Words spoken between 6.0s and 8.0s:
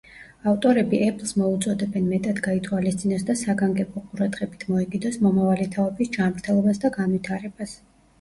ჯანმრთელობას და განვითარებას“.